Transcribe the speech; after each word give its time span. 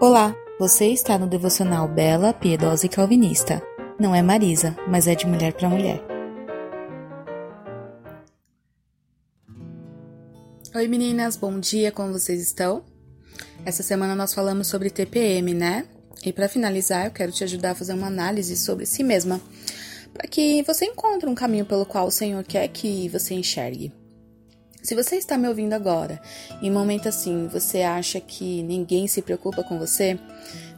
Olá, 0.00 0.32
você 0.60 0.86
está 0.92 1.18
no 1.18 1.26
devocional 1.26 1.88
Bela, 1.88 2.32
Piedosa 2.32 2.86
e 2.86 2.88
Calvinista. 2.88 3.60
Não 3.98 4.14
é 4.14 4.22
Marisa, 4.22 4.76
mas 4.86 5.08
é 5.08 5.14
de 5.16 5.26
mulher 5.26 5.52
para 5.54 5.68
mulher. 5.68 6.00
Oi 10.72 10.86
meninas, 10.86 11.34
bom 11.34 11.58
dia, 11.58 11.90
como 11.90 12.12
vocês 12.12 12.40
estão? 12.40 12.84
Essa 13.64 13.82
semana 13.82 14.14
nós 14.14 14.32
falamos 14.32 14.68
sobre 14.68 14.88
TPM, 14.88 15.52
né? 15.52 15.84
E 16.24 16.32
para 16.32 16.48
finalizar, 16.48 17.06
eu 17.06 17.10
quero 17.10 17.32
te 17.32 17.42
ajudar 17.42 17.72
a 17.72 17.74
fazer 17.74 17.94
uma 17.94 18.06
análise 18.06 18.56
sobre 18.56 18.86
si 18.86 19.02
mesma, 19.02 19.40
para 20.14 20.28
que 20.28 20.62
você 20.62 20.84
encontre 20.84 21.28
um 21.28 21.34
caminho 21.34 21.66
pelo 21.66 21.84
qual 21.84 22.06
o 22.06 22.12
Senhor 22.12 22.44
quer 22.44 22.68
que 22.68 23.08
você 23.08 23.34
enxergue. 23.34 23.92
Se 24.82 24.94
você 24.94 25.16
está 25.16 25.36
me 25.36 25.48
ouvindo 25.48 25.72
agora, 25.72 26.20
em 26.62 26.70
um 26.70 26.74
momento 26.74 27.08
assim, 27.08 27.48
você 27.48 27.82
acha 27.82 28.20
que 28.20 28.62
ninguém 28.62 29.06
se 29.06 29.20
preocupa 29.20 29.62
com 29.62 29.78
você, 29.78 30.18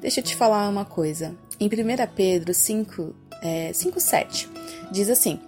deixa 0.00 0.20
eu 0.20 0.24
te 0.24 0.34
falar 0.34 0.68
uma 0.68 0.84
coisa. 0.84 1.36
Em 1.58 1.66
1 1.66 1.70
Pedro 2.14 2.54
5, 2.54 3.14
é, 3.42 3.72
5 3.72 4.00
7, 4.00 4.48
diz 4.90 5.10
assim: 5.10 5.38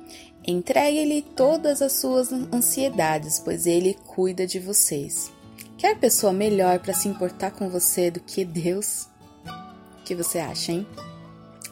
Entregue-lhe 0.46 1.22
todas 1.22 1.80
as 1.80 1.92
suas 1.92 2.32
ansiedades, 2.32 3.38
pois 3.38 3.66
ele 3.66 3.96
cuida 4.06 4.46
de 4.46 4.58
vocês. 4.58 5.32
Quer 5.78 5.98
pessoa 5.98 6.32
melhor 6.32 6.78
para 6.78 6.94
se 6.94 7.08
importar 7.08 7.52
com 7.52 7.68
você 7.68 8.10
do 8.10 8.20
que 8.20 8.44
Deus? 8.44 9.08
O 10.00 10.04
que 10.04 10.14
você 10.14 10.38
acha, 10.38 10.72
hein? 10.72 10.86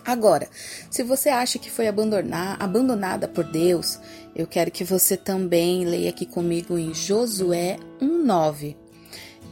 Agora, 0.05 0.49
se 0.91 1.03
você 1.03 1.29
acha 1.29 1.59
que 1.59 1.71
foi 1.71 1.87
abandonada 1.87 3.29
por 3.29 3.45
Deus, 3.45 3.99
eu 4.35 4.47
quero 4.47 4.71
que 4.71 4.83
você 4.83 5.17
também 5.17 5.85
leia 5.85 6.11
aqui 6.11 6.25
comigo 6.25 6.79
em 6.79 6.95
Josué 6.95 7.79
1:9. 8.01 8.77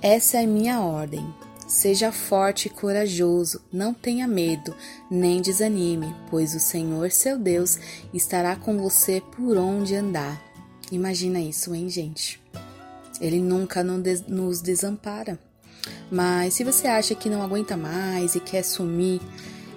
Essa 0.01 0.39
é 0.39 0.47
minha 0.47 0.81
ordem. 0.81 1.27
Seja 1.67 2.11
forte 2.11 2.67
e 2.67 2.71
corajoso, 2.71 3.61
não 3.71 3.93
tenha 3.93 4.27
medo, 4.27 4.75
nem 5.11 5.43
desanime, 5.43 6.17
pois 6.31 6.55
o 6.55 6.61
Senhor 6.61 7.11
seu 7.11 7.39
Deus 7.39 7.79
estará 8.15 8.57
com 8.57 8.79
você 8.79 9.21
por 9.37 9.59
onde 9.59 9.95
andar. 9.95 10.43
Imagina 10.91 11.39
isso, 11.39 11.75
hein, 11.75 11.91
gente? 11.91 12.41
Ele 13.21 13.39
nunca 13.39 13.85
nos 13.85 14.63
desampara. 14.63 15.39
Mas 16.11 16.55
se 16.55 16.65
você 16.65 16.87
acha 16.87 17.15
que 17.15 17.29
não 17.29 17.43
aguenta 17.43 17.77
mais 17.77 18.35
e 18.35 18.41
quer 18.41 18.63
sumir, 18.63 19.21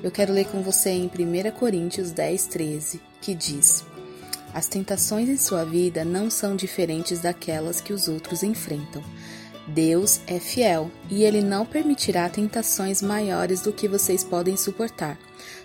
eu 0.03 0.11
quero 0.11 0.33
ler 0.33 0.45
com 0.45 0.61
você 0.61 0.89
em 0.89 1.05
1 1.05 1.51
Coríntios 1.51 2.11
10, 2.11 2.47
13, 2.47 3.01
que 3.21 3.35
diz: 3.35 3.85
As 4.53 4.67
tentações 4.67 5.29
em 5.29 5.37
sua 5.37 5.63
vida 5.63 6.03
não 6.03 6.29
são 6.29 6.55
diferentes 6.55 7.19
daquelas 7.19 7.79
que 7.79 7.93
os 7.93 8.07
outros 8.07 8.43
enfrentam. 8.43 9.03
Deus 9.67 10.19
é 10.27 10.39
fiel 10.39 10.89
e 11.09 11.23
ele 11.23 11.41
não 11.41 11.65
permitirá 11.65 12.27
tentações 12.27 13.01
maiores 13.01 13.61
do 13.61 13.71
que 13.71 13.87
vocês 13.87 14.23
podem 14.23 14.57
suportar. 14.57 15.17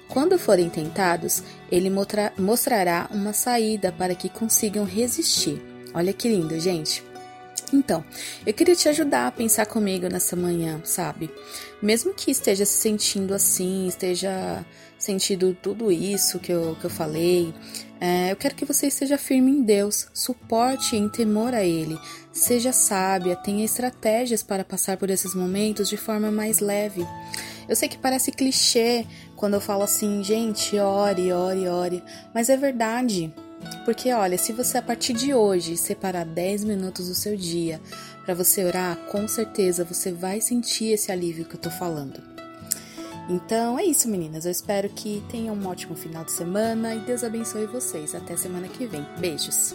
Quando 0.09 0.39
forem 0.39 0.69
tentados, 0.69 1.42
ele 1.70 1.91
mostrará 2.39 3.09
uma 3.11 3.33
saída 3.33 3.91
para 3.91 4.14
que 4.14 4.29
consigam 4.29 4.84
resistir. 4.84 5.61
Olha 5.92 6.12
que 6.12 6.29
lindo, 6.29 6.61
gente. 6.61 7.03
Então, 7.72 8.05
eu 8.47 8.55
queria 8.55 8.77
te 8.77 8.89
ajudar 8.89 9.27
a 9.27 9.33
pensar 9.33 9.67
comigo 9.67 10.09
nessa 10.09 10.36
manhã, 10.36 10.81
sabe? 10.84 11.31
Mesmo 11.83 12.14
que 12.14 12.31
esteja 12.31 12.64
se 12.64 12.78
sentindo 12.78 13.34
assim, 13.34 13.86
esteja 13.89 14.64
sentindo 14.98 15.56
tudo 15.61 15.91
isso 15.92 16.39
que 16.39 16.53
eu, 16.53 16.77
que 16.81 16.86
eu 16.86 16.91
falei, 16.91 17.53
é, 18.00 18.31
eu 18.31 18.36
quero 18.36 18.55
que 18.55 18.64
você 18.64 18.86
esteja 18.86 19.19
firme 19.19 19.50
em 19.50 19.62
Deus, 19.62 20.08
suporte 20.12 20.97
em 20.97 21.08
temor 21.08 21.55
a 21.55 21.64
Ele, 21.64 21.98
seja 22.33 22.73
sábia, 22.73 23.36
tenha 23.36 23.64
estratégias 23.64 24.42
para 24.42 24.64
passar 24.64 24.97
por 24.97 25.11
esses 25.11 25.34
momentos 25.34 25.89
de 25.89 25.97
forma 25.97 26.30
mais 26.30 26.61
leve. 26.61 27.06
Eu 27.69 27.75
sei 27.75 27.89
que 27.89 27.98
parece 27.98 28.30
clichê 28.30 29.05
quando 29.34 29.55
eu 29.55 29.61
falo 29.61 29.83
assim, 29.83 30.23
gente, 30.23 30.78
ore, 30.78 31.33
ore, 31.33 31.69
ore, 31.69 32.03
mas 32.33 32.48
é 32.48 32.56
verdade. 32.56 33.34
Porque 33.84 34.12
olha, 34.12 34.36
se 34.36 34.52
você 34.52 34.79
a 34.79 34.83
partir 34.83 35.13
de 35.13 35.33
hoje 35.35 35.77
separar 35.77 36.24
10 36.24 36.64
minutos 36.64 37.08
do 37.08 37.14
seu 37.14 37.36
dia 37.36 37.80
para 38.24 38.35
você 38.35 38.64
orar, 38.64 38.96
com 39.11 39.27
certeza 39.29 39.85
você 39.85 40.13
vai 40.13 40.40
sentir 40.40 40.92
esse 40.92 41.13
alívio 41.13 41.45
que 41.45 41.55
eu 41.55 41.61
tô 41.61 41.70
falando. 41.70 42.20
Então 43.29 43.79
é 43.79 43.85
isso, 43.85 44.08
meninas. 44.08 44.45
Eu 44.45 44.52
espero 44.52 44.89
que 44.89 45.23
tenham 45.29 45.55
um 45.55 45.67
ótimo 45.67 45.96
final 45.96 46.24
de 46.24 46.33
semana 46.33 46.95
e 46.95 47.01
Deus 47.01 47.24
abençoe 47.24 47.67
vocês. 47.67 48.14
Até 48.14 48.36
semana 48.36 48.68
que 48.68 48.86
vem. 48.86 49.05
Beijos. 49.18 49.74